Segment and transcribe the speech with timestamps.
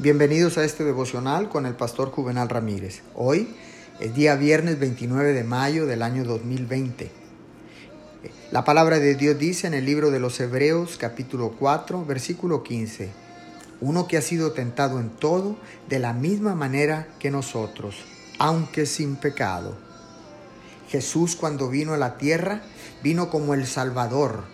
[0.00, 3.02] Bienvenidos a este devocional con el pastor Juvenal Ramírez.
[3.16, 3.48] Hoy
[3.98, 7.10] es día viernes 29 de mayo del año 2020.
[8.52, 13.10] La palabra de Dios dice en el libro de los Hebreos capítulo 4 versículo 15,
[13.80, 15.56] uno que ha sido tentado en todo
[15.88, 17.96] de la misma manera que nosotros,
[18.38, 19.76] aunque sin pecado.
[20.90, 22.62] Jesús cuando vino a la tierra
[23.02, 24.44] vino como el Salvador.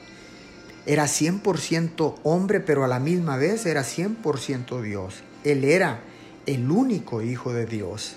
[0.86, 5.22] Era 100% hombre, pero a la misma vez era 100% Dios.
[5.44, 6.00] Él era
[6.46, 8.16] el único Hijo de Dios.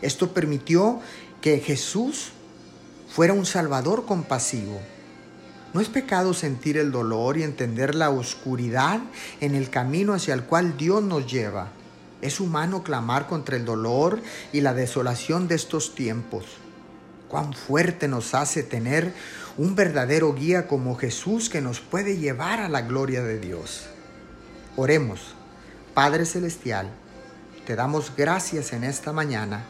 [0.00, 1.00] Esto permitió
[1.40, 2.32] que Jesús
[3.08, 4.80] fuera un Salvador compasivo.
[5.74, 9.00] No es pecado sentir el dolor y entender la oscuridad
[9.40, 11.68] en el camino hacia el cual Dios nos lleva.
[12.22, 14.20] Es humano clamar contra el dolor
[14.52, 16.44] y la desolación de estos tiempos.
[17.28, 19.12] Cuán fuerte nos hace tener
[19.56, 23.86] un verdadero guía como Jesús que nos puede llevar a la gloria de Dios.
[24.76, 25.39] Oremos.
[26.00, 26.88] Padre Celestial,
[27.66, 29.66] te damos gracias en esta mañana.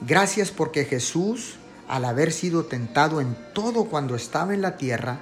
[0.00, 5.20] Gracias porque Jesús, al haber sido tentado en todo cuando estaba en la tierra,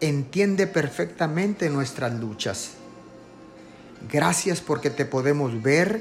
[0.00, 2.72] entiende perfectamente nuestras luchas.
[4.10, 6.00] Gracias porque te podemos ver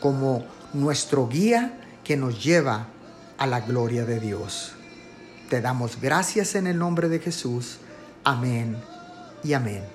[0.00, 2.86] como nuestro guía que nos lleva
[3.36, 4.72] a la gloria de Dios.
[5.50, 7.76] Te damos gracias en el nombre de Jesús.
[8.24, 8.78] Amén
[9.42, 9.93] y amén.